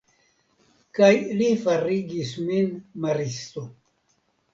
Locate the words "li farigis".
1.41-2.31